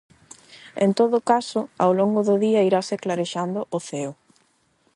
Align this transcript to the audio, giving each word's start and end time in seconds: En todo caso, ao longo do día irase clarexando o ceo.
En 0.85 0.91
todo 0.99 1.17
caso, 1.31 1.61
ao 1.83 1.91
longo 1.99 2.19
do 2.27 2.35
día 2.45 2.65
irase 2.69 2.95
clarexando 3.03 3.59
o 3.77 3.79
ceo. 3.89 4.11